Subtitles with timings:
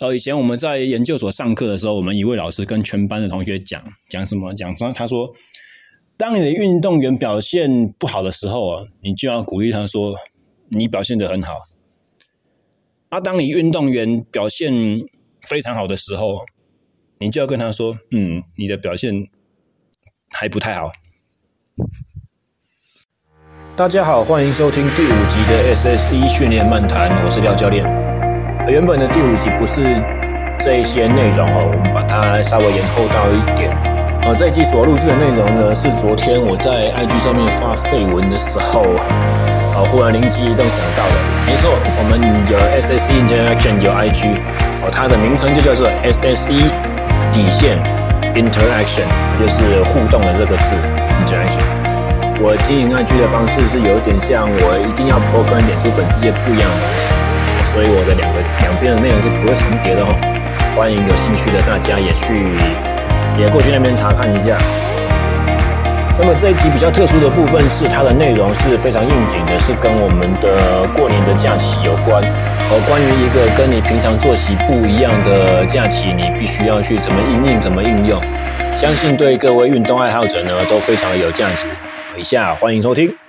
[0.00, 4.52] 呃，以前我们在研究所上课的时候，我们一位老师跟全班的同学讲讲什么？
[4.54, 5.30] 讲说他说，
[6.16, 10.14] 当你的运动员表现不好的时候啊，你就要鼓励他说，
[10.70, 11.54] 你表现得很好。
[13.10, 14.72] 啊，当你运动员表现
[15.42, 16.38] 非常好的时候，
[17.18, 19.28] 你就要跟他说，嗯，你的表现
[20.30, 20.90] 还不太好。
[23.76, 28.01] 大家好，欢迎收听第五集的 SSE 训练漫谈，我是廖教练。
[28.68, 29.82] 原本的第五集不是
[30.58, 33.70] 这一些内容哦，我们把它稍微延后到一点。
[34.22, 38.82] 啊，这一集所录制的内容呢，是昨天我在 IG 上面发废文的时候，
[39.74, 41.14] 啊，忽然灵机一动想到的。
[41.44, 44.38] 没错，我们有 SSE Interaction 有 IG，
[44.84, 46.70] 哦，它的名称就叫做 SSE
[47.32, 47.76] 底线
[48.32, 50.76] Interaction，就是互动的这个字
[51.26, 51.66] Interaction。
[52.40, 57.08] 我经营 IG 的方式是有点像我一定要 po 跟脸书粉丝页不一样的东西。
[57.64, 60.12] 所以我的两个两边的内容是不会重叠的哦，
[60.76, 62.54] 欢迎有兴趣的大家也去
[63.38, 64.58] 也过去那边查看一下。
[66.18, 72.22] 那么这一集比较特殊的部分是它的内容是非常应景的，是跟我们的过年的假期有关。
[72.70, 78.22] 而关于一个跟你平常作息不一样的假期，你必须要去怎么应用，怎么应用，
[78.76, 81.66] 相信对各位运动爱好者呢都非常有价值。
[82.16, 83.21] 以下欢迎收听。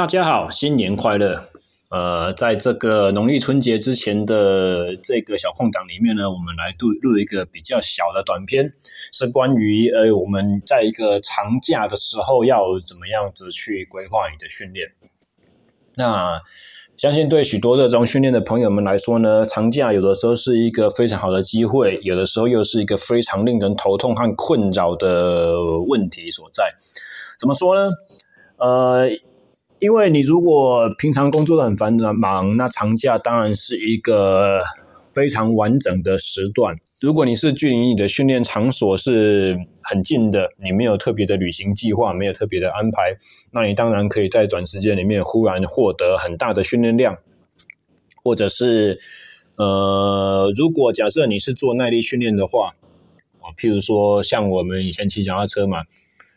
[0.00, 1.42] 大家好，新年快乐！
[1.90, 8.72] 呃，在这个农历春节之前的这个小空档里面呢，我们来录录一个比较小的短片，
[9.12, 14.88] 是关于呃我们在一个长假的时候要怎么样子去规划你的训练。
[15.96, 16.40] 那
[16.96, 26.74] 相信对许多热衷训练的朋友们来说呢，长假有的时候是一个非常好的机会，有的时候又是一个非常令人头痛和困扰的问题所在。
[27.38, 27.90] 怎么说呢？
[28.56, 29.10] 呃。
[29.80, 34.60] 因为你如果平常工作的很繁忙，那长假当然是一个
[35.14, 36.76] 非常完整的时段。
[37.00, 43.16] 如果你是距离你的训练场所是很近的，你没有特别的旅行计划，没有特别的安排，
[43.52, 47.16] 那你当然可以在短时间里面忽然获得很大的训练量。
[48.22, 49.00] 或者是，
[49.56, 52.74] 呃，如果假设你是做耐力训练的话，
[53.40, 55.84] 啊，譬如说像我们以前骑脚踏车嘛，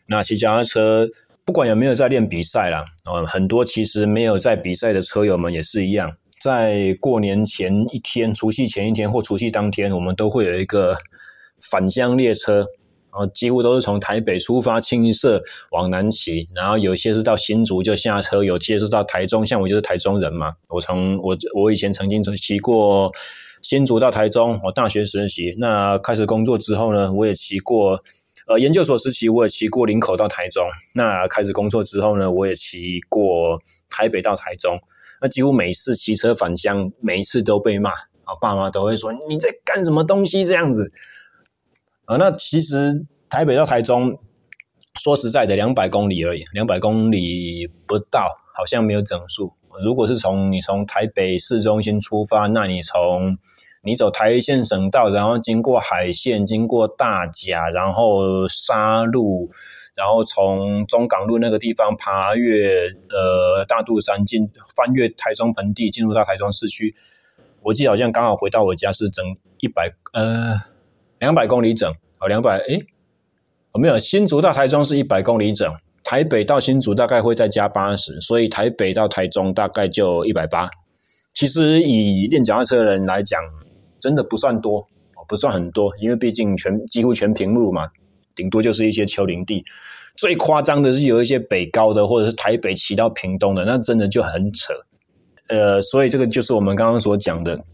[0.08, 1.10] 那骑脚踏车。
[1.46, 10.96] 不管有没有在练比赛啦，呃，很多其实没有在比赛的车友们也是一样，在过年前一天、除夕前一天或除夕当天，我们都会有一个
[11.70, 12.66] 返乡列车，然
[13.12, 23.12] 后几乎都是从台北出发，清一色往南骑，然后有些是到新竹就下车，有些是到台中，像我就是台中人嘛，我从我我以前曾经曾骑过
[23.60, 28.02] 新竹到台中，我大学实习，那开始工作之后呢，我也骑过。
[28.46, 34.78] 呃，研究所时期我也骑过林口到台中，那开始工作之后呢，我也骑过台北到台中，
[35.22, 40.92] 那几乎每次骑车返乡，每一次都被骂，啊，爸妈都会说你在干什么东西这样子，
[42.04, 44.18] 啊，那其实台北到台中，
[45.02, 49.54] 说实在的，两百公里而已，两百公里不到，好像没有整数。
[49.82, 53.36] 如果是从你从台北市中心出发，那你从
[53.86, 59.50] 你走台一线省道，然后经过海线，经过大甲，然后沙路，
[59.94, 66.94] 然后从中港路那个地方爬越呃大肚山进，翻越台中盆地，进入到台中市区。
[67.60, 69.22] 我记得好像刚好回到我家是整
[69.60, 70.62] 一百呃
[71.18, 72.86] 两百公里整，哦两百诶，
[73.72, 75.70] 我没有新竹到台中是一百公里整，
[76.02, 80.70] 台北到新竹大概会再加八十，所以台北到台中大概就一百八。
[81.34, 83.38] 其实以练脚踏车的人来讲。
[84.04, 84.86] 真的不算多，
[85.26, 87.88] 不算很多，因为毕竟全几乎全平路嘛，
[88.34, 89.64] 顶多就是一些丘陵地。
[90.14, 94.74] 最夸张的是有一些北高的，或者是台北骑到屏东的，那真的就很扯。
[95.48, 97.64] 呃，所以这个就是我们刚刚所讲的，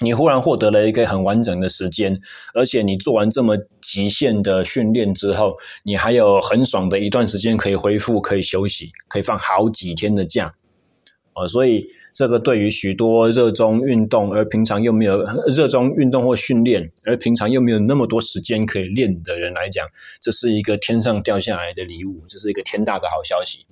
[0.00, 2.20] 你忽然获得了一个很完整的时间，
[2.52, 10.52] 而且你做完这么极限的训练之后，你还有很爽的一段时间可以恢复，可以休息，可以放好几天的假。
[11.48, 19.86] 所以这个对于许多热衷运动而平常又没有热衷运动或训练，而平常又没有那么多时间可以练的人来讲，
[20.20, 23.66] 这是一个天上掉下来的礼物，这是一个天大的好消息。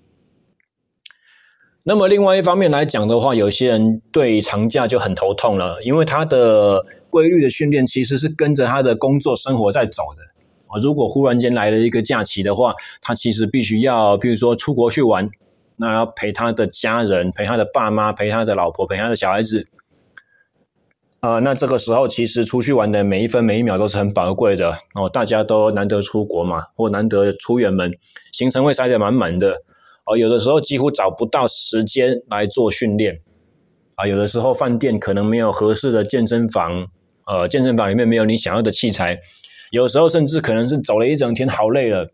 [1.84, 10.22] 那么另外一方面来讲的话，有些人对长假就很头痛了，因为他的规律的训练其实是跟着他的工作生活在走的。
[10.66, 15.30] 啊，如果忽然间来了一个假期的话，他其实必须要，比如说出国去玩。
[15.78, 19.66] 那要陪他的家人，陪他的爸妈，陪他的老婆，陪他的小孩子。
[21.20, 25.08] 呃，那这个时候其实出去玩的每一分每一秒都是很宝贵的哦。
[25.08, 27.92] 大家都难得出国嘛，或难得出远门，
[28.32, 29.62] 行程会塞得满满的
[30.06, 30.16] 哦。
[30.16, 33.18] 有的时候几乎找不到时间来做训练
[33.96, 36.86] 啊，有的时候饭店可能没有合适的健身房，
[37.26, 39.18] 呃，健身房里面没有你想要的器材，
[39.72, 42.10] 有时候甚至可能是走了一整天，好累了。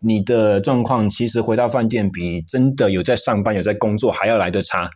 [0.00, 4.90] 你的状况其实回到饭店比真的有在上班、有在工作还要来得差。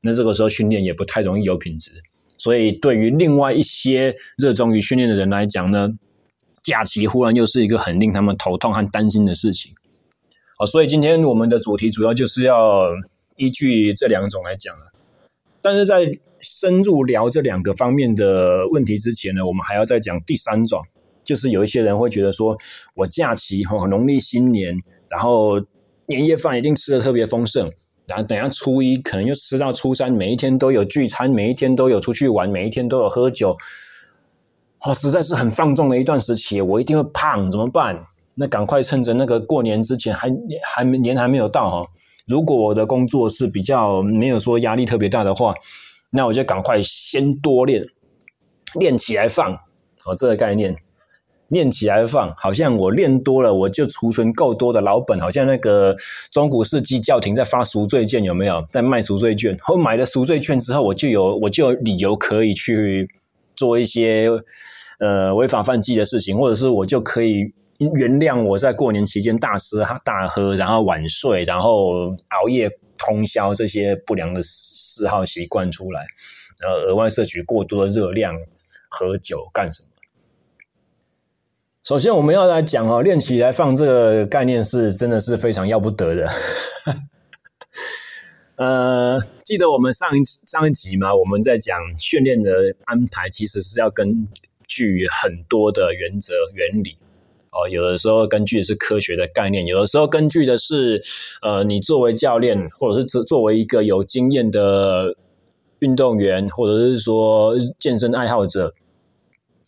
[0.00, 1.90] 那这个时候训练也不太容易有品质。
[2.36, 5.90] 所以对于另外一些热衷于训练的人来讲呢，
[6.62, 9.72] 假期忽然又是一个很令他们头痛和担心的事情。
[10.56, 12.90] 好，所以今天我们的主题主要就是要
[13.36, 14.92] 依据这两种来讲了。
[15.62, 16.10] 但是在
[16.40, 20.82] 深入聊这两个方面的问题之前呢，我们还要再讲第三种。
[21.24, 22.56] 就是有一些人会觉得说，
[22.94, 24.76] 我假期哈，农历新年，
[25.08, 25.58] 然后
[26.06, 27.70] 年夜饭一定吃的特别丰盛，
[28.06, 33.56] 然后等下初一可能又吃到初三，每一天都有聚餐，每一天都有出去玩，每一天都有喝酒，
[34.84, 38.06] 哦，实在是很放纵的一段时期，我一定会胖，怎么办？
[38.34, 40.28] 那赶快趁着那个过年之前还
[40.62, 41.88] 还没年还没有到哈，
[42.26, 45.54] 如果我的工作是比较没有说压力特别大的话，
[46.10, 47.82] 那我就赶快先多练，
[48.74, 49.54] 练起来放，
[50.04, 50.83] 哦，这个概念。
[51.54, 55.96] 练起来放，好像我练多了，我就储存够多的老本，好像那个
[56.30, 59.56] 中古世纪教廷在发赎罪券，有没有在卖赎罪券？
[59.72, 63.08] 我买了赎罪券之后，我就有我就有理由可以去
[63.54, 64.28] 做一些
[64.98, 72.68] 呃违法犯纪的事情，或者是我就可以原谅我在过年期间大吃大喝，然后晚睡，然后熬夜
[72.98, 76.04] 通宵这些不良的嗜好习惯出来，
[76.58, 78.34] 然后额外摄取过多的热量，
[78.88, 79.88] 喝酒干什么？
[81.84, 86.26] 首先，我们要来讲哦，练起来放这个概念是真的是非常要不得的。
[88.56, 92.50] 呃，记得我们上一上一集嘛，我们在讲训练的
[92.84, 94.26] 安排，其实是要根
[94.66, 96.96] 据很多的原则原理
[97.50, 97.68] 哦。
[97.68, 101.02] 有的时候根据的是科学的概念，有的时候根据的是
[101.42, 105.14] 呃，你作为教练，或者是作作为一个有经验的
[105.80, 108.72] 运动员，或者是说健身爱好者。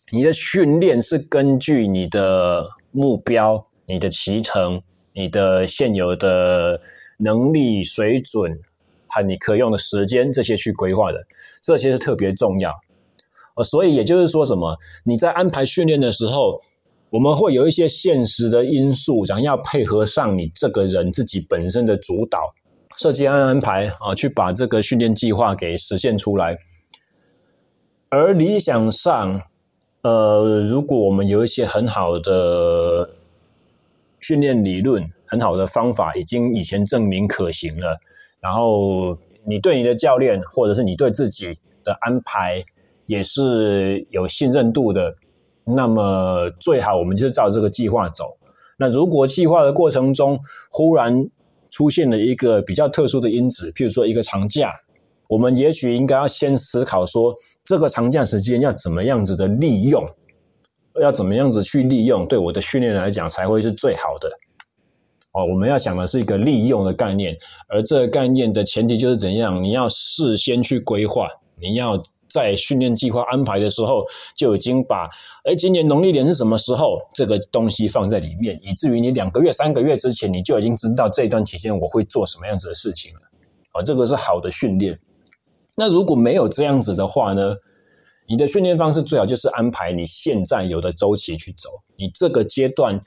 [0.09, 4.81] 你的训练是根据你的目标、你的骑程、
[5.13, 6.79] 你的现有的
[7.17, 8.57] 能力水准
[9.07, 11.25] 和你可用的时间这些去规划的，
[11.61, 12.73] 这些是特别重要。
[13.55, 14.77] 呃，所以也就是说，什么？
[15.03, 16.61] 你在安排训练的时候，
[17.09, 22.53] 我们会有一些现实的因素，然后要配合上你这个人自己本身的主导
[22.95, 26.57] 设计安安排啊，去把这个训练计划给实现出来。
[28.09, 29.41] 而理想上，
[30.01, 33.09] 呃，如果我们有一些很好的
[34.19, 37.99] 训练理论、很好的方法，已经以前证明可行了，
[38.39, 42.63] 然后你对你的教练或者是你对自己的安排
[43.05, 45.15] 也是有信任度的，
[45.65, 48.37] 那么最好我们就照这个计划走。
[48.77, 50.39] 那如果计划的过程中
[50.69, 51.29] 忽然
[51.69, 54.73] 出现了一个比较特殊的因子，譬如说一个长假，
[55.29, 57.33] 我们也许应该要先思考说，
[57.65, 60.05] 这个长假时间要怎么样子的利用，
[61.01, 64.29] 要怎么样子去利用，对我的训练来讲才会是最好的。
[65.33, 67.37] 哦，我们要想的是一个利用的概念，
[67.67, 69.61] 而这个概念的前提就是怎样？
[69.61, 71.27] 你要事先去规划，
[71.59, 74.03] 你要在训练计划安排的时候
[74.35, 75.07] 就已经把，
[75.43, 76.99] 哎，今年农历年是什么时候？
[77.13, 83.19] 这个东西放在里面，以至于你两个月、三个月之前你就已经知道这段期间我会做什么样子的事情了。
[83.73, 84.97] 哦，这个是好的训练。
[85.77, 87.55] 那如果没有这样子的话呢？
[88.29, 93.01] 你的训练方式最好就是安排你现在有的周期去走，你这个阶段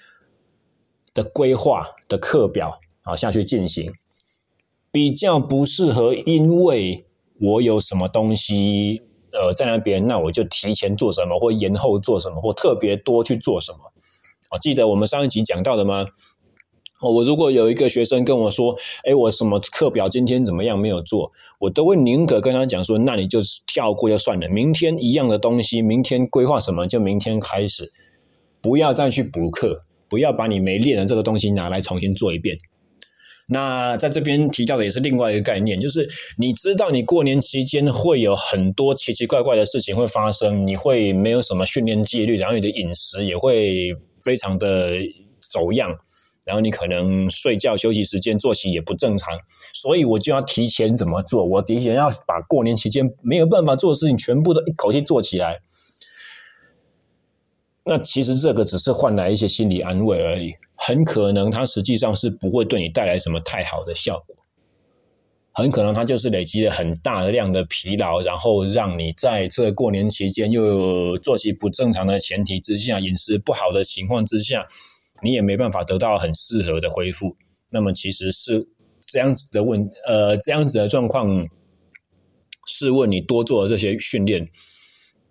[1.13, 3.87] 的规划的课表啊下去进行，
[4.91, 6.15] 比较不适合。
[6.15, 7.05] 因为
[7.39, 9.03] 我有什么东西
[9.33, 13.93] 呃在那边，那我就提前做什么，或延后做什么，或特别多去做什么。
[14.49, 16.07] 啊，记得我们上一集讲到的吗？
[17.01, 27.91] 哦我如果有一个学生跟我说：“诶，我什么课表今天怎么样没有做？”我都会宁可跟他讲说：“那你就跳过就算了，明天一样的东西，明天规划什么就明天开始，
[28.61, 32.59] 不要再去补课，不要把你没练的这个东西拿来重新做一遍。”
[33.53, 43.93] 那在这边提到的也是另外一个概念，就是你知道你过年期间会有很多奇奇怪怪的事情会发生，你会没有什么训练纪律，然后你的饮食也会
[44.25, 44.91] 非常的
[45.51, 45.91] 走样。
[46.51, 49.39] 然后你可能睡觉休息时间作息也不正常，
[49.73, 51.45] 所以我就要提前怎么做？
[51.45, 55.61] 我提前要把过年期间没有办法做的事情全部都一口气做起来。
[57.85, 64.37] 那其实这个只是换来一些心理安慰而已，很可能它实际上是不会对你带来什么太好的效果。
[65.53, 74.67] 很可能它就是累积了很大量的疲劳，然后让你在这过年期间又有作息不正常的前提之下，饮食不好的情况之下。
[75.23, 77.37] 你也没办法得到很适合的恢复，
[77.71, 78.69] 那么其实是
[79.01, 81.49] 这样子的问，呃，这样子的状况
[82.67, 84.49] 试问你多做的这些训练，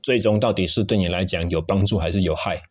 [0.01, 2.63] 最终到底是对你来讲有帮助还是有害？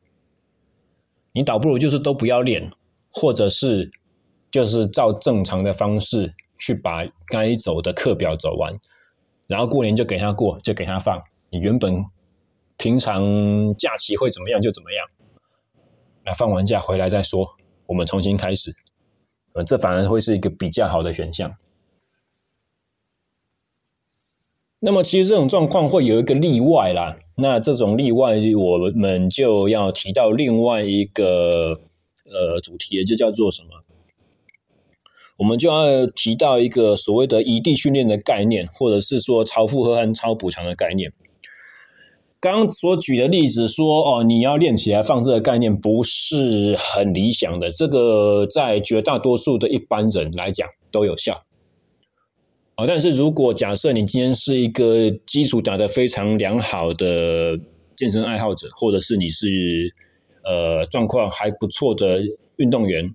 [1.32, 2.70] 你倒不如就是都不要练，
[3.12, 3.90] 或者是
[4.50, 8.76] 就是照正常的方式去把该走的课表走完，
[9.46, 11.22] 然后过年就给他过，就给他放。
[11.50, 12.04] 你原本
[12.76, 15.06] 平常假期会怎么样就怎么样，
[16.32, 17.56] 放完假回来再说，
[17.86, 18.74] 我们重新开始。
[19.54, 21.56] 呃，这反而会是一个比较好的选项。
[24.80, 27.18] 那么，其实这种状况会有一个例外啦。
[27.36, 31.80] 那这种例外，我们就要提到另外一个
[32.24, 33.82] 呃主题，就叫做什么？
[35.38, 41.12] 我们就要提到一个所谓的移地训练的概念，或者是说超负荷和超补偿的概念。
[42.40, 47.72] 刚刚所举的例子说，哦，你要练起来放这个概念不是很理想的。
[47.72, 51.42] 这个在绝大多数的一般人来讲都有效。
[52.76, 57.58] 哦，但是如果假设你今天是一个基础打得非常良好的
[57.96, 59.92] 健身爱好者，或者是你是
[60.44, 62.22] 呃状况还不错的
[62.58, 63.12] 运动员，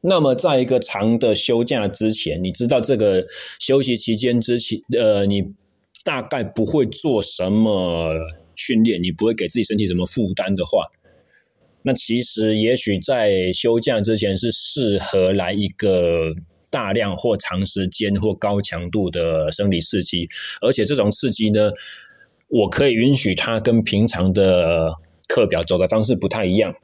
[0.00, 3.24] 那么在一个长的休假之前，你知道这个
[3.60, 5.44] 休息期间之前，呃，你
[6.04, 8.12] 大概不会做什么
[8.54, 10.86] 训练，你不会给自己身体什么负担的话，
[11.82, 16.30] 那其实也许在休假之前是适合来一个。
[16.70, 20.28] 大量或长时间或高强度的生理刺激，
[20.60, 21.70] 而且这种刺激呢，
[22.48, 24.92] 我可以允许它跟平常的
[25.28, 26.74] 课表走的方式不太一样。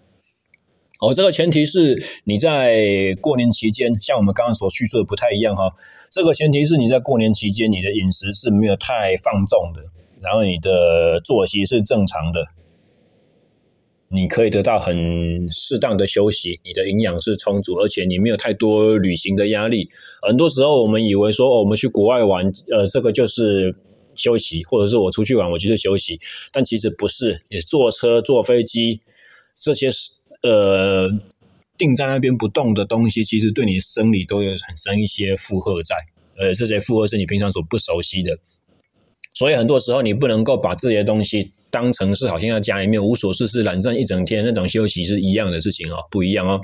[1.00, 5.74] 哦，这个前提是你在过年期间，像我们刚刚所叙述的不太一样哈。
[6.10, 9.82] 这个前提是你在过年期间，你的饮食是没有太放纵的，
[10.20, 12.48] 然后你的作息是正常的。
[14.12, 19.88] 你可以得到很适当的休息，你的营养是充足，而且你没有太多旅行的压力。
[20.20, 22.44] 很多时候我们以为说，哦，我们去国外玩，
[22.76, 23.74] 呃，这个就是
[24.14, 26.18] 休息，或者是我出去玩，我就是休息。
[26.52, 29.00] 但其实不是，你坐车、坐飞机
[29.54, 29.88] 这些
[30.42, 31.08] 呃
[31.76, 35.96] 定在那边不动的东西，其实对你生理都有产生一些负荷在，
[36.36, 38.38] 呃，这些负荷是你平常所不熟悉的。
[39.34, 41.52] 所以很多时候你不能够把这些东西。
[41.72, 46.60] 当成是好像在家里面无所事事懒散一整天那种休息是一样的事情哦，不一样哦。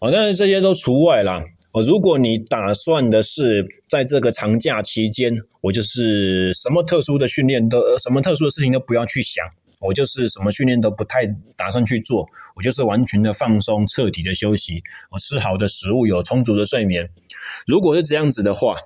[0.00, 1.44] 哦，但是这些都除外啦。
[1.70, 9.46] 哦，如果你打算的是在这个长假期间，我就是什么特殊的训练都，什么特殊的事情都不要去想，
[9.80, 17.10] 我就是什么训练都不太打算去做，我就是完全的放松，彻底的休息，我吃好的食物，有充足的睡眠。
[17.66, 18.76] 如果是这样子的话。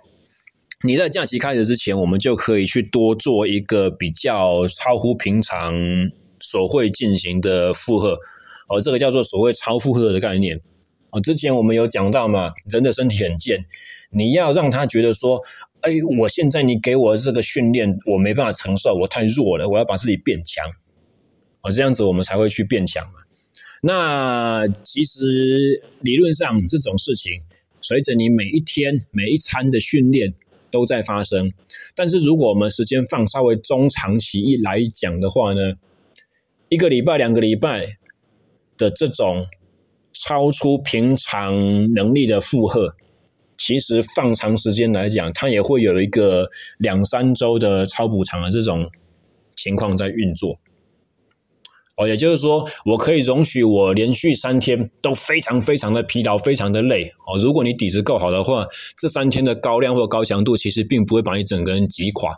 [0.82, 5.74] 你在假期开始之前，我们就可以去多做一个比较超乎平常
[6.40, 8.18] 所会进行的负荷，
[8.66, 10.58] 而，这个叫做所谓超负荷的概念。
[11.10, 13.64] 哦，之前我们有讲到嘛，人的身体很贱，
[14.10, 15.42] 你要让他觉得说，
[15.80, 20.64] 哎，我现在你给我这个训练，我没办法承受，我太弱了，我要把自己变强，
[21.62, 23.14] 哦，这样子我们才会去变强嘛。
[23.82, 27.42] 那其实理论上这种事情，
[27.80, 30.34] 随着你每一天每一餐的训练。
[30.72, 31.52] 都在发生，
[31.96, 35.74] 但是如果我们时间放稍微中长期一来讲的话呢，
[36.68, 37.96] 一个礼拜、两个礼拜
[38.78, 39.48] 的这种
[40.26, 42.94] 超出平常能力的负荷，
[43.56, 48.90] 其实放长时间来讲，它也会有一个两三周的超补偿的这种
[49.56, 50.58] 情况在运作。
[51.96, 57.12] 哦，也就是说，我可以容许我连续三天都非常非常的疲劳，非常的累。
[57.26, 62.34] 哦，如果你底子够好的话，这三天的高量或高强度，其实并不会把你整个人击垮，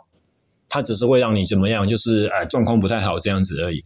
[0.67, 3.83] 它只是会让你怎么样，就是哎，状况不太好这样子而已。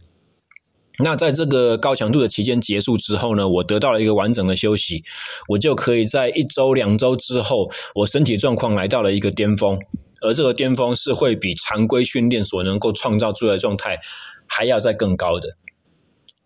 [1.00, 5.04] 那在这个高强度的期间结束之后呢，我得到了一个完整的休息，
[5.50, 9.78] 我就可以在一周、两周之后，我身体状况来到了一个巅峰，
[10.22, 13.98] 而这个巅峰是会比常规训练所能够创造出来的状态
[14.48, 15.56] 还要再更高的。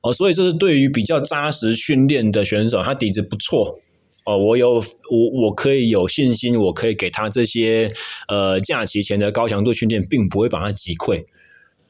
[0.02, 3.78] 哦，所以这是对于比较扎实训练的选手，他底子不错
[4.26, 4.36] 哦。
[4.36, 7.92] 我有我我可以有信心，我可以给他这些
[8.28, 11.24] 呃假期前的高强度训练，并不会把他击溃。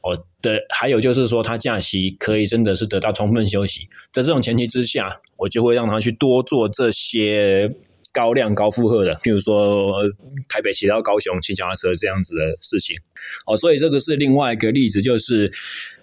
[0.02, 3.88] 哦的，还有就是说，他假期可以真的是得到充分休息。
[4.12, 7.75] 在这种前提之下，我就会让他去多做这些。
[8.14, 9.90] 高量高负荷的，譬如说
[10.47, 12.94] 台北骑到高雄骑脚踏车这样子的事情，
[13.47, 15.50] 哦，所以这个是另外一个例子，就是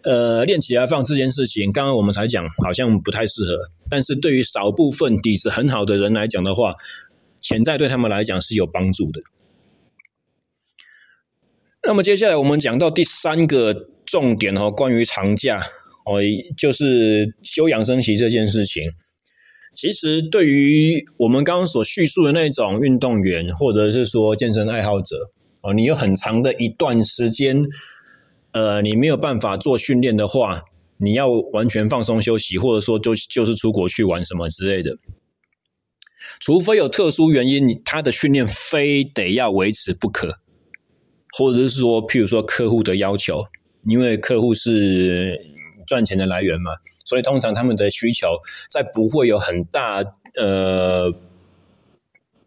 [0.01, 3.53] 呃练起来放这件事情，刚刚我们才讲好像不太适合，
[3.91, 6.73] 但是对于少部分底子很好的人来讲的话，
[7.41, 9.21] 潜在对他们来讲是有帮助的。
[11.87, 15.59] 那么接下来我们讲到第三个重点哦，关于长假
[16.05, 16.21] 哦，
[16.57, 18.83] 就是休养生息这件事情。
[19.73, 25.31] 其实，对于我们刚刚所叙述的那种运动员，或者是说健身爱好者，
[25.61, 27.63] 哦，你有很长的一段时间，
[28.51, 30.63] 呃，你没有办法做训练的话，
[30.97, 34.97] 你要完全放松休息，或者说就就是出国去玩什么之类的。
[36.39, 40.39] 除非有特殊原因，他的训练非得要维持不可，
[41.37, 43.45] 或者是说，譬如说客户的要求，
[43.83, 45.39] 因为客户是
[45.87, 46.71] 赚钱的来源嘛，
[47.05, 48.27] 所以通常他们的需求
[48.69, 50.03] 在不会有很大
[50.35, 51.11] 呃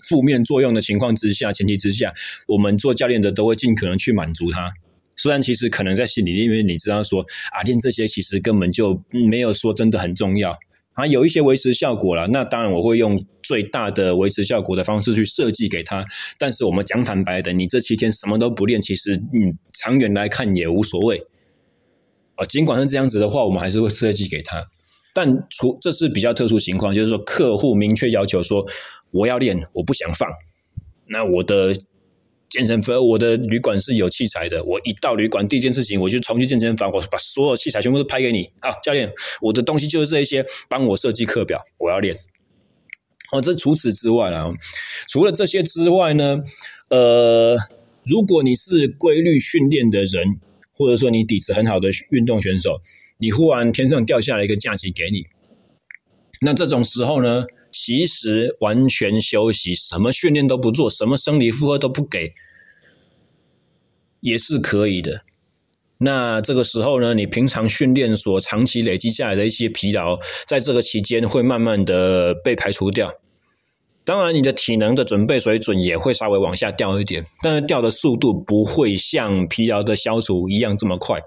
[0.01, 2.13] 负面作用的情况之下，前提之下，
[2.49, 4.75] 我们做教练的都会尽可能去满足他。
[5.23, 9.01] 虽然其实可能在心里，因为你知道说啊，练这些其实根本就
[9.31, 10.59] 没有说真的很重要。
[10.95, 16.05] 啊，有一些维持效果了，那当然我会用最大的维持效果的方式去设计给他。
[16.41, 21.25] 但是我们讲坦白的，你这七天什么都不练，其实嗯，长远来看也无所谓。
[22.35, 24.67] 啊，尽管是这样子的话，我们还是会设计给他。
[25.15, 28.67] 但除这是比较特殊情况，就是说客户明确要求说
[29.13, 30.29] 我要练，我不想放，
[31.07, 31.73] 那我的。
[32.53, 34.63] 健身房，我的旅馆是有器材的。
[34.65, 42.15] 我一到旅馆，第一件事情我就冲去健身房，我把所有器材全部都拍给你啊，教练，我的东西就是这一些，帮我设计课表，我要练。
[43.33, 44.47] 哦，这除此之外啊，
[45.09, 46.41] 除了这些之外呢，
[46.91, 47.57] 呃，
[48.05, 50.23] 如果你是规律训练的人，
[50.75, 52.79] 或者说你底子很好的运动选手，
[53.17, 55.25] 你忽然天上掉下来一个假期给你，
[56.43, 57.47] 那这种时候呢？
[57.73, 62.35] 其实完全休息，什么训练都不做，什么生理负荷都不给，
[64.21, 65.23] 也是可以的。
[65.99, 73.15] 那这个时候呢，你平常训练所长期累积下来的一些疲劳，在这个期间会慢慢的被排除掉。
[74.05, 81.21] 当然，你的体能的准备水准也会稍微往下掉一点，但是掉的速度不会像疲劳的消除一样这么快。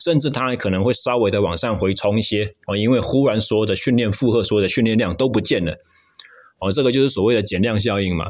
[0.00, 5.74] 甚至它还可能会稍微的往上回冲一些哦，因为忽然所有的训练负荷、所有的训练量都不见了
[6.60, 8.26] 哦，这个就是所谓的减量效应嘛。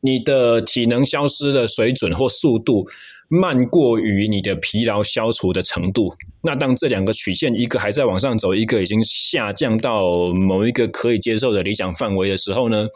[0.00, 2.86] 你的体能消失的水准或速度
[3.28, 12.86] 慢过于你的疲劳消除的程度，那当这两个曲线一个还在往上走，一个已经下降到某一个可以接受的理想范围的时候呢，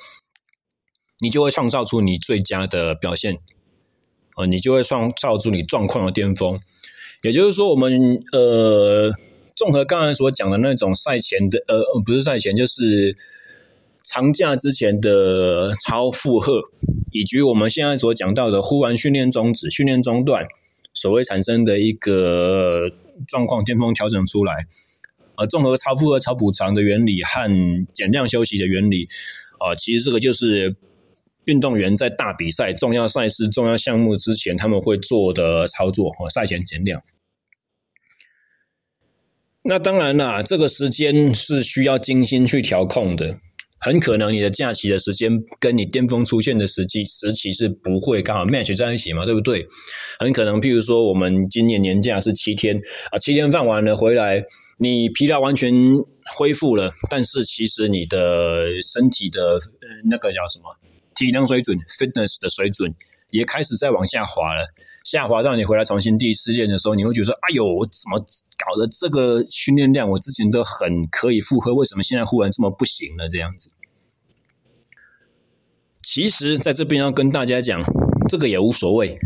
[1.21, 3.37] 你就会创造出你最佳的表现
[4.37, 6.57] 哦，你就会创造出你状况的巅峰。
[7.23, 9.11] 也就是说，我们呃，
[9.55, 13.17] 综合刚才所讲的那种赛前的呃，不是赛前，就是
[14.05, 16.61] 长假之前的超负荷，
[17.13, 20.45] 以及我们现在所讲到的忽然训练终止、训练中断，
[20.93, 22.91] 所谓产生的一个
[23.27, 24.67] 状况巅峰调整出来，
[25.37, 29.07] 呃，综合超负荷、超补偿的原理和减量休息的原理，
[29.59, 30.73] 啊、其实这个就是。
[31.47, 37.03] 运动员在大比赛、重要赛事、重要项目之前，他们会做的操作和赛前减量。
[39.65, 43.39] 那当然啦，这个时间是需要精心去调控的。
[43.85, 49.67] 很可能你的假期的时间跟你巅峰出现的时机时期是不会刚好 match 在一起嘛，对不对？
[50.21, 54.45] 很可能，譬如说，我们今年年假是七天啊，七天放完了回来，
[54.79, 55.73] 你疲劳完全
[56.37, 59.59] 恢复了，但是其实你的身体的
[60.09, 60.77] 那个叫什么？
[61.15, 62.95] 体能水准，fitness 的水准
[63.33, 64.73] 也开始在往下滑了。
[65.03, 68.19] 下滑到你回来重新第一次练的时候，你会觉得：“哎呦，我怎么
[68.65, 70.09] 搞的这个训练量？
[70.11, 73.73] 我之前都很可以负荷，为什么现在忽然这么不行了？”这样子。
[75.99, 77.83] 其实，在这边要跟大家讲，
[78.29, 79.19] 这个也无所谓，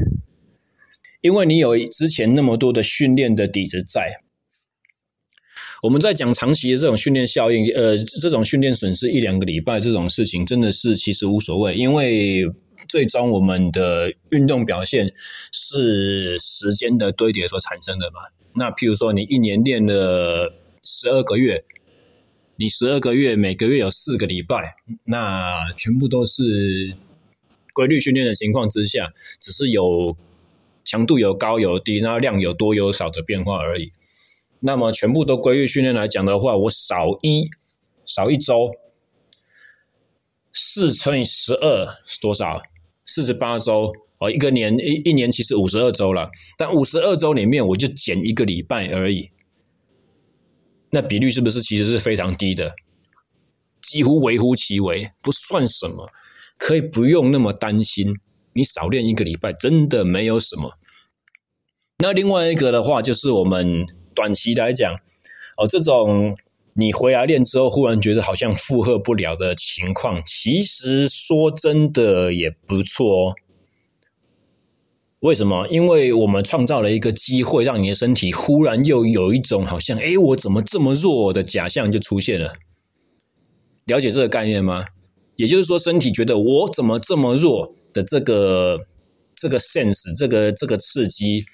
[1.21, 4.23] 因为你有之前那么多的训练的底子在。
[5.83, 12.45] 我们在讲长期的这种训练效应，呃，这种训练损失一两个礼拜这种事情，真的是其实无所谓，因为
[12.89, 15.13] 最终我们的运动表现
[15.53, 18.21] 是时间的堆叠所产生的嘛。
[18.55, 21.65] 那譬如说，你一年练了十二个月，
[22.57, 26.97] 你十二个月每个月有四个礼拜，那全部都是
[27.75, 30.17] 规律训练的情况之下，只是有
[30.85, 33.93] 强度有高有低，然后量有多有少的变化而已。
[34.61, 37.51] 那么全部都规律训练来讲的话，我少一
[38.07, 38.75] 少一周，
[40.51, 42.63] 四乘以十二是多少？
[43.07, 49.31] 四十八周哦，一个年一一年其实五十二周了，但五十二周里面我就减一个礼拜而已，
[50.91, 52.75] 那比率是不是其实是非常低的？
[53.81, 56.11] 几乎微乎其微，不算什么，
[56.59, 58.17] 可以不用那么担心。
[58.53, 60.79] 你少练一个礼拜真的没有什么。
[61.99, 63.87] 那另外一个的话就是我们。
[64.17, 64.95] 短期来讲，
[65.59, 66.35] 哦，这种
[66.79, 73.35] 你回来练之后，忽然觉得好像负荷不了的情况，其实说真的也不错哦。
[75.21, 75.67] 为什么？
[75.69, 82.55] 因为我们创造了一个机会，让你的身体忽然又有一种好像，诶，我怎么这么弱的假象就出现了。
[83.87, 84.85] 了解这个概念吗？
[85.37, 88.87] 也就是说，身体觉得我怎么这么弱的这个
[89.35, 91.47] 这个 sense，这个这个刺激，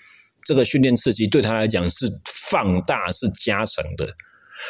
[0.44, 4.14] 这个训练刺激对他来讲是放大、是加成的。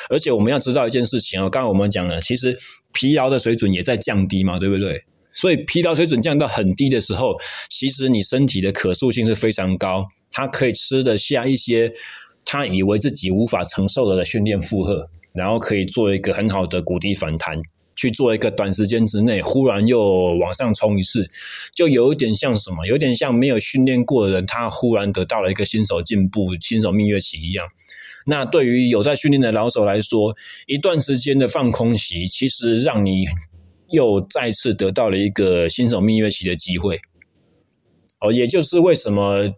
[0.09, 2.57] 而且我们要知道一件事情哦，刚刚我们讲了，其实
[2.93, 5.05] 疲劳的水准也在降低嘛，对不对？
[5.35, 7.39] 所以疲劳水准降到很低的时候，
[7.71, 11.91] 其实你身体的可塑性是非常高，它可以吃得下一些
[12.45, 17.63] 他以为自己无法承受的训练负荷，然后可以做一个很好的谷底反弹，
[17.97, 21.31] 去做一个短时间之内忽然又往上冲一次，
[21.75, 22.87] 就有一点像什么？
[22.87, 27.69] 有点像没有训练过的人，他忽然得到了一个新手进步、新手蜜月期一样。
[28.27, 33.25] 那对于有在训练的老手来说，一段时间的放空期，其实让你。
[33.93, 36.99] 又再次得到了一个新手蜜月期的机会，
[38.21, 39.55] 哦，也就是为什么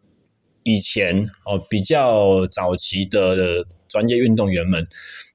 [0.64, 4.88] 以前哦比较早期的专业运动员们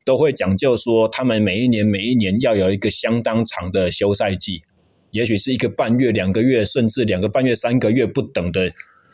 [0.04, 4.63] 都会讲究说，他们每一年每一年要有一个相当长的休赛季，
[5.12, 8.70] 也许是一个半月、两个月，甚至两个半月、三个月不等的，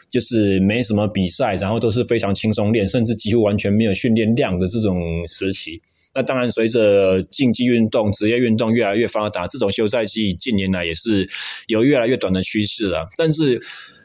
[0.10, 5.82] 就是没什么比赛，然后都是非常轻松练，甚至几乎完全没有训练量的这种时期。
[6.14, 11.28] 那当然，随着竞技运动、职业运动越来越发达，这种休赛季近年来也是
[11.68, 13.10] 有越来越短的趋势了。
[13.18, 13.60] 但是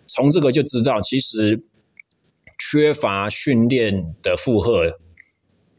[0.09, 1.61] 从这个就知道，其实
[2.59, 4.99] 缺乏训练的负荷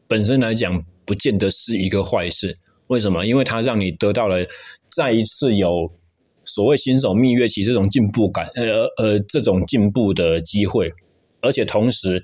[0.08, 2.58] 本身来讲，不见得是一个坏事。
[2.88, 3.26] 为什么？
[3.26, 4.46] 因为它让你得到了
[4.90, 5.92] 再一次有
[6.46, 10.92] 所谓新手蜜月期这种进步感，呃呃，这种进步的机会，
[11.42, 12.22] 而且同时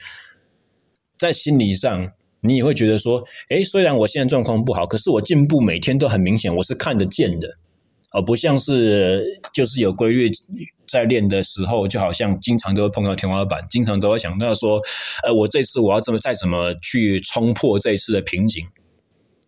[1.17, 2.12] 在心理上。
[2.41, 7.49] 你也会觉得说，诶，虽然我现在状况不好，可是我进步每天都很明显，我是看得见的，
[8.12, 10.30] 而不像是就是有规律
[10.88, 14.80] 在练的时候，就好像经常都会碰到天花板，经常都会想到说，
[15.23, 18.63] 呃，我这次我要怎么再怎么去冲破这一次的瓶颈，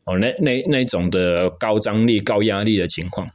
[0.05, 3.29] 哦，那那那种的高张力、高压力的情况，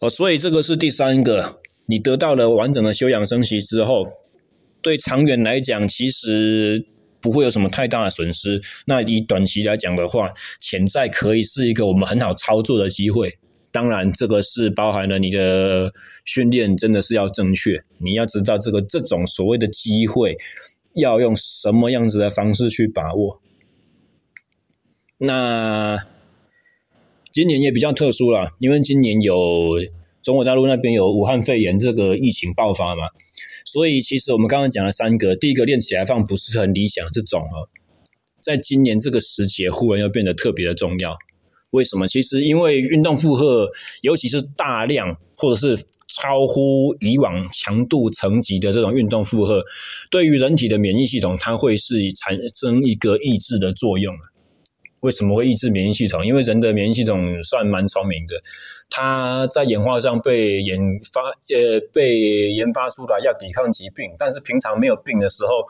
[0.00, 4.04] 哦，所以这个是第三个，你得到了完整的休养生息之后。
[4.80, 6.86] 对长远来讲，其实
[7.20, 8.62] 不会有什么太大的损失。
[8.86, 13.38] 那以短期来讲的话，潜在可以是一个我们很好操作的机会。
[13.72, 15.92] 当然，这个是包含了你的
[16.24, 17.84] 训练真的是要正确。
[17.98, 20.36] 你要知道这个这种所谓的机会，
[20.94, 23.42] 要用什么样子的方式去把握。
[25.18, 25.98] 那
[27.38, 29.78] 今年也比较特殊了，因为今年有
[30.24, 33.04] 中国大陆那边有武汉肺炎这个疫情爆发嘛。
[33.64, 37.70] 所以，其实我们刚刚讲了三个，第一个练起来放不是很理想，这种哦，
[38.40, 41.16] 在今年这个时节，忽然又变得特别的重要。
[41.70, 42.08] 为什么？
[42.08, 43.70] 其实因为运动负荷，
[44.00, 49.62] 尤其是大量或者是超乎以往强度层级的这种运动负荷，
[50.10, 54.12] 对于人体的免疫系统，它会是产生一个抑制的作用。
[55.00, 56.26] 为什么会抑制免疫系统？
[56.26, 58.34] 因为人的免疫系统算蛮聪明的，
[58.90, 60.76] 它在演化上被研
[61.12, 64.16] 发，呃，被研发出来要抵抗疾病。
[64.18, 65.64] 但是平常没有病的时候，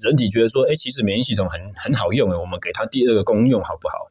[0.00, 4.10] 人体觉得说，哎，其实免疫系统很很好用，我们给它第二个功用好不好？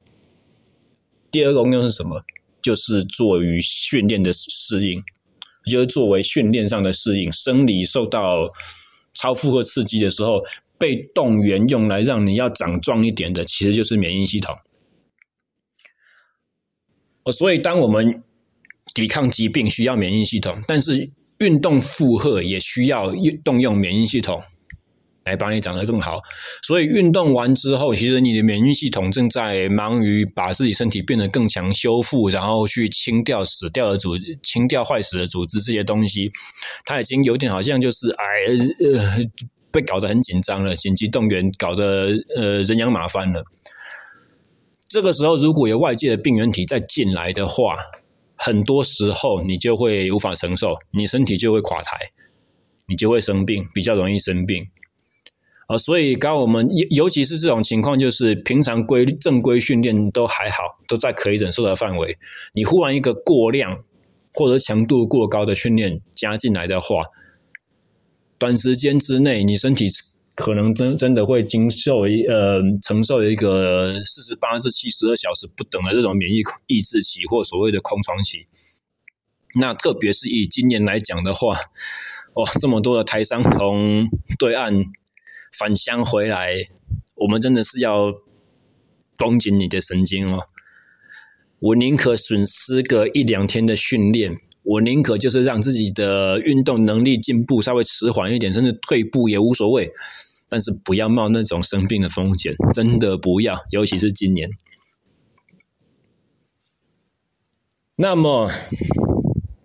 [1.29, 2.23] 第二个功用是什么？
[2.61, 5.01] 就是作于训练的适应，
[5.69, 8.53] 就是作为训练上的适应，生理受到
[9.13, 10.41] 超负荷刺激的时候。
[10.77, 14.55] 被动员用来让你要长壮一点的，其实就是免疫系统。
[17.23, 18.23] 哦，所以当我们
[18.93, 21.09] 抵抗疾病需要免疫系统，但是
[21.39, 23.11] 运动负荷也需要
[23.43, 24.43] 动用免疫系统
[25.23, 26.21] 来帮你长得更好。
[26.61, 36.31] 所以运动完之后，其实你的免疫系统正在忙于把自己身体变得更强、修复，然后去清掉死掉的组、清掉坏死的组织这些东西。
[36.85, 38.25] 它已经有点好像就是哎
[38.83, 39.23] 呃。
[39.75, 43.43] 被搞得很紧张了，紧急动员搞得呃人仰马翻了。
[44.87, 47.75] 这个时候，如果有外界的病原体再进来的话，
[48.37, 51.97] 很多时候你就会无法承受，你身体就会垮台，
[52.87, 54.65] 你就会生病，比较容易生病。
[55.67, 62.17] 啊，所以刚刚我们尤尤其是这种情况，就是平常规正规训练都还好，都在可以忍受的范围，
[62.53, 63.83] 你忽然一个过量
[64.31, 67.03] 或者强度过高的训练加进来的话。
[68.37, 69.87] 短时间之内，你身体
[70.35, 78.45] 可能真真的会经受一呃承受一个四十八至七十二小时不等的这种免疫抑制期或所谓的空窗期。
[79.57, 81.57] 那特别是以今年来讲的话，
[82.33, 84.83] 哇，这么多的台商从对岸
[85.57, 86.55] 返乡回来，
[87.15, 88.13] 我们真的是要
[89.15, 90.45] 绷紧你的神经哦。
[91.59, 94.37] 我宁可损失个一两天的训练。
[94.65, 99.91] 我宁可就是让自己的运动能力进步稍微迟缓一点，甚至退步也无所谓，
[100.49, 104.49] 但是不要冒那种生病的风险，真的不要，尤其是今年。
[107.97, 108.51] 那么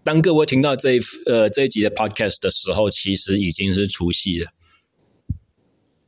[0.04, 4.52] 当各位听到这一呃这一集的 podcast 的时候，其实已经是除夕了。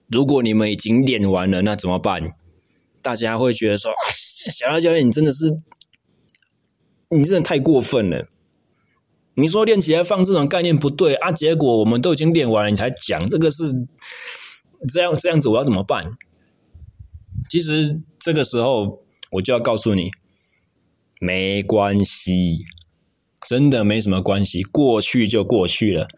[0.08, 2.34] 如果你们已经练完了，那怎么办？
[3.00, 5.56] 大家会觉得说啊，小赖教练，你真的是，
[7.08, 8.28] 你真的太过分了。
[9.34, 13.64] 你说练起来放这种概念不对啊，结果我们都已经练完了，你才讲这个是
[14.92, 16.02] 这样这样子，我要怎么办？
[17.48, 20.10] 其实这个时候我就要告诉你，
[21.20, 22.60] 没关系，
[23.48, 26.08] 真的没什么关系，过去就过去了，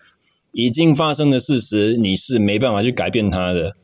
[0.53, 3.77] 已经发生的事实，你是没办法去改变它的。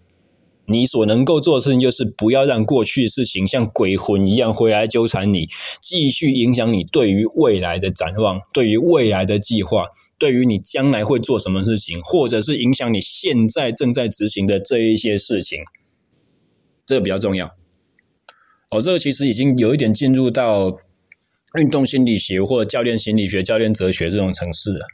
[0.71, 5.49] 你所能够做的事情，就是不要让过去的事情像鬼魂一样回来纠缠你，
[5.81, 15.59] 继续影响你对于未来的展望，对于未来的计划，对于你将来会做什么事情，或者是影响你现在正在执行的这一些事情，
[16.87, 17.57] 这个比较重要。
[18.71, 20.79] 哦，这个其实已经有一点进入到
[21.59, 24.87] 运动心理学或者教练心理学、教练哲学这种层次了。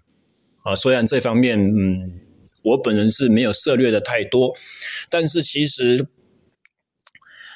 [0.62, 2.25] 啊，虽然这方面，嗯。
[2.66, 4.52] 我本人是没有涉猎的太多，
[5.08, 6.08] 但是其实，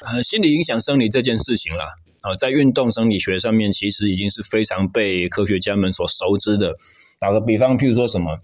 [0.06, 1.86] 呃，心理影响生理这件事情啦，
[2.22, 6.76] 啊，在运动生理学上面，其实已经是非常被科学家们所熟知的。
[7.18, 8.38] 打个比方，譬如说什么，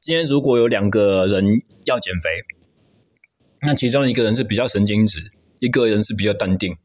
[0.00, 1.44] 今天如果有两个人
[1.86, 2.30] 要减肥，
[3.62, 6.76] 那其中一个人是比较神经质，一个人是比较淡定，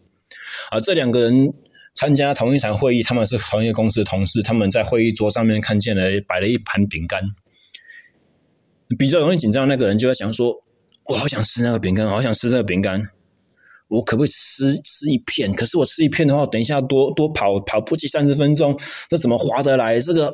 [0.72, 1.54] 啊，这两个人
[1.94, 7.22] 参加同一场会议，他们是同一个公司的同事，他们在会议桌上面看见了摆了一盘饼干。
[8.98, 10.64] 比较容易紧张那个人就在想说
[11.10, 13.10] ：“我好想吃那个饼干，好想吃这个饼干，
[13.90, 15.54] 我可不可以吃吃一片？
[15.54, 18.78] 可是我吃一片的话，等一下多多跑跑步机三十分钟，
[19.10, 20.00] 这怎么划得来？
[20.00, 20.28] 这个，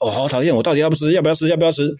[0.00, 0.54] 哦，好讨厌！
[0.54, 1.12] 我到底要不吃？
[1.12, 1.48] 要不要吃？
[1.48, 1.96] 要不要吃？”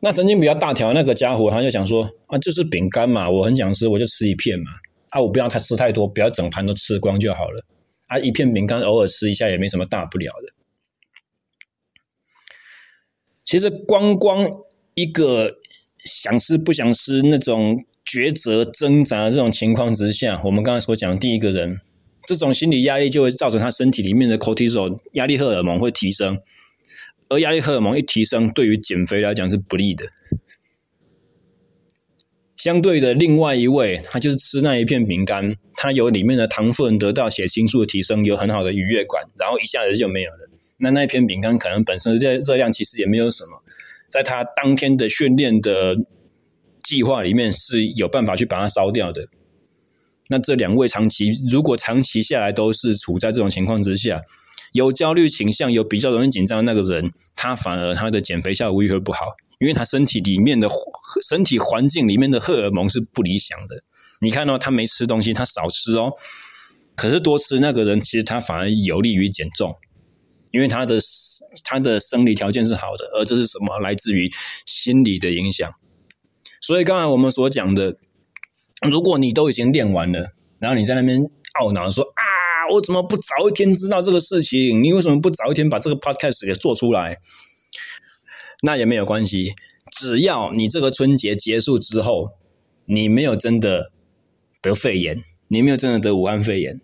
[0.00, 4.70] 那神经比较大条那个家伙，他就想说：“啊，就是饼干嘛，我很想吃，我就吃一片嘛。
[5.10, 7.64] 啊，我不要他吃太多，不要整盘都吃光就好了。
[8.08, 10.52] 啊，一片饼干偶尔吃一下也没什么大不了的。”
[13.46, 14.44] 其实，光光
[14.94, 15.52] 一个
[16.04, 21.80] 想吃不想吃那种抉择挣扎这种情况之下，我们刚才所讲第一个人，
[22.26, 26.40] 这种心理压力就会造成他身体里面的 cortisol 压力荷尔蒙会提升，
[27.28, 30.06] 而压力荷尔蒙一提升，对于减肥来讲是不利的。
[32.56, 40.50] 相对的，另外一位他就是吃那一片饼干，他有里面的糖分得到血清素的提升，有很好的愉悦感，然后一下子就没有了。
[40.78, 43.62] 那那片饼干可能本身热热量其实也没有什么，
[44.10, 45.94] 在他当天的训练的
[46.82, 49.26] 计划里面是有办法去把它烧掉的。
[50.28, 54.22] 那这两位长期如果长期下来都是处在这种情况之下，
[54.72, 59.26] 有焦虑倾向、有比较容易紧张的那个人，他反而他的减肥效果会不好，
[59.60, 60.68] 因为他身体里面的
[61.26, 63.82] 身体环境里面的荷尔蒙是不理想的。
[64.20, 66.12] 你看到他没吃东西，他少吃哦，
[66.96, 69.76] 可是多吃那个人其实他反而有利于减重。
[70.50, 70.98] 因为他的
[71.64, 73.78] 他的生理条件是好的，而这是什么？
[73.80, 74.30] 来自于
[74.64, 75.70] 心理的影响。
[76.60, 77.96] 所以刚才我们所讲的，
[78.88, 81.20] 如果你都已经练完了，然后你在那边
[81.60, 84.82] 懊恼说啊，我怎么不早一天知道这个事情？
[84.82, 87.16] 你为什么不早一天把这个 podcast 给做出来？
[88.62, 89.52] 那也没有关系，
[89.92, 92.30] 只要你这个春节结束之后，
[92.86, 93.92] 你没有真的
[94.62, 96.80] 得肺炎，你没有真的得武汉肺炎。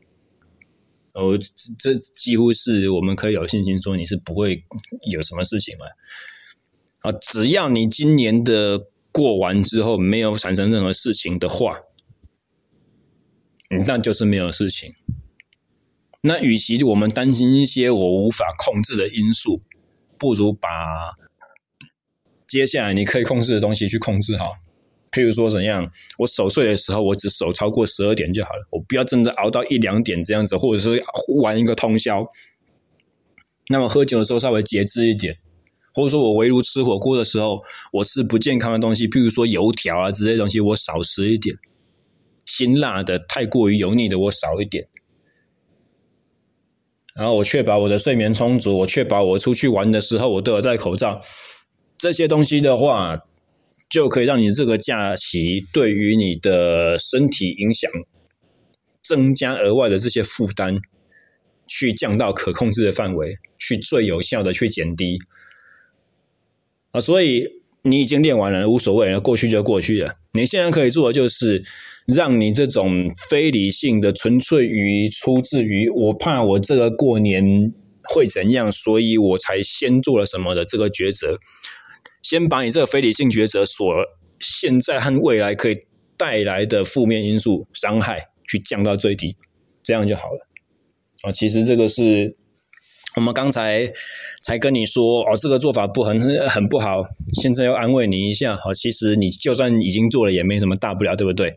[1.12, 1.38] 哦，
[1.78, 4.64] 这几乎是我们可以有信心说你是不会
[5.10, 5.86] 有什么事情嘛。
[7.00, 11.80] 啊，只要你今年的过完之后没有产生任何事情的话，
[13.86, 14.94] 那就是没有事情。
[16.22, 19.60] 那与其我们担心一些我无法控制的因素，
[20.16, 20.68] 不如把
[22.46, 24.56] 接下来你可以控制的东西去控制好。
[25.12, 31.04] 譬如说怎样，我守岁的时候，我只守超过十二点就好了，我不要真的熬到一两点这样子，或者是
[31.42, 32.26] 玩一个通宵。
[33.68, 35.36] 那么喝酒的时候稍微节制一点，
[35.94, 37.60] 或者说我围炉吃火锅的时候，
[37.92, 41.54] 我吃不健康的东西，譬如说油条啊之类的东西，我少吃一点。
[42.46, 44.88] 辛辣的、太过于油腻的，我少一点。
[47.14, 51.20] 然后我确保我的睡眠充足，我确保我出去玩的时候我都有戴口罩。
[51.98, 53.24] 这些东西的话。
[53.92, 57.90] 就可以让你这个假期对于你的身体影响
[59.02, 60.80] 增加额外的这些负担，
[61.66, 65.18] 去降到可控制的范围，去最有效的去减低
[66.92, 67.00] 啊！
[67.02, 67.46] 所以
[67.82, 70.16] 你已经练完了，无所谓了，过去就过去了。
[70.32, 71.62] 你现在可以做的就是，
[72.06, 77.74] 让你这种非理性的、纯粹于出自于我怕我这个过年
[78.04, 81.38] 会怎样，所以我才先做了什么的这个抉择。
[82.22, 83.84] 先把你这个非理性抉择所
[84.38, 85.78] 现在和未来可以
[86.16, 89.36] 带来的负面因素伤害去降到最低，
[89.82, 90.46] 这样就好了
[91.22, 91.32] 啊！
[91.32, 92.36] 其实这个是
[93.16, 93.92] 我们刚才
[94.42, 97.02] 才跟你说哦，这个做法不很很不好，
[97.40, 98.56] 现在要安慰你一下。
[98.56, 101.54] 好，其实你就算已经做了，也没什么大不了，对不对？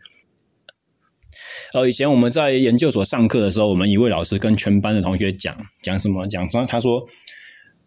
[1.74, 6.26] 呃，以前我们在研究所上课的时候，我们一位老师跟全班的同学讲讲什么？
[6.28, 7.04] 讲说他说，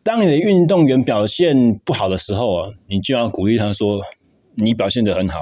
[0.09, 4.01] 当你的运动员表现不好的时候啊，你就要鼓励他说，
[4.55, 5.41] 你表现得很好。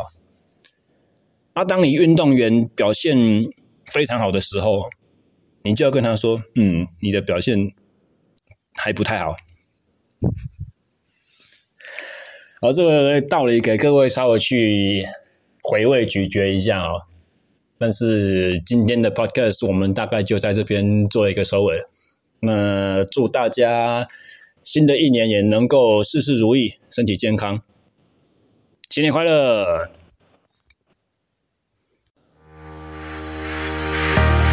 [1.52, 3.16] 啊，当你运动员表现
[3.84, 4.90] 非常好的时候，
[5.62, 7.72] 你就要跟他说，嗯，你的表现。
[8.78, 9.36] 还不太好，
[12.60, 15.06] 好，这个道理给各位稍微去
[15.62, 17.02] 回味咀嚼一下哦。
[17.78, 21.78] 但是今天的 podcast 我们大概就在这边做了一个收尾。
[22.40, 24.06] 那祝大家
[24.66, 27.60] 新的一年也能够事事如意，身体健康，
[28.90, 29.88] 新年快乐！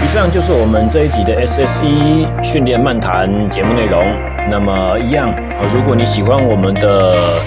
[0.03, 4.03] 以上就是我们这一集的 SSE 训练漫谈节目内容。
[4.51, 5.33] 那么一样，
[5.73, 7.41] 如果你喜欢我们的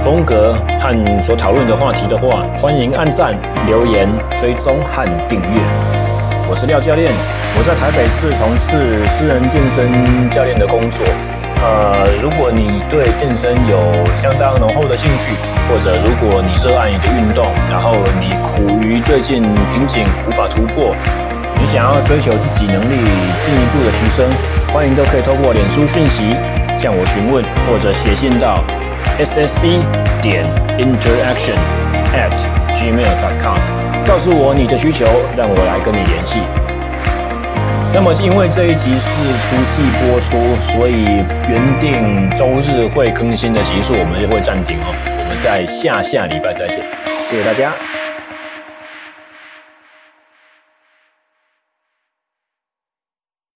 [0.00, 5.60] 风格和所讨论的话题的话，欢迎按赞、留言、追踪和订阅。
[6.48, 7.12] 我是廖教练，
[7.58, 11.04] 我在台北市从事私人健身教练的工作。
[11.62, 13.80] 呃，如果你对健身有
[14.14, 15.32] 相当浓厚的兴趣，
[15.68, 19.42] 或者如果你热爱你的运动，然后你苦于最近
[19.72, 20.94] 瓶颈无法突破。
[21.58, 22.96] 你想要追求自己能力
[23.40, 24.28] 进一步的提升，
[24.70, 26.36] 欢迎都可以透过脸书讯息
[26.78, 28.62] 向我询问，或者写信到
[29.18, 29.80] s s c
[30.20, 30.44] 点
[30.78, 31.56] interaction
[32.14, 32.36] at
[32.74, 33.58] gmail dot com，
[34.06, 36.40] 告诉我你的需求，让我来跟你联系。
[37.98, 44.94] 那么，因为这一集是除夕播出，所以原定周日会更新的集数，我们就会暂停哦。
[45.06, 46.84] 我们在下下礼拜再见，
[47.26, 47.72] 谢谢大家。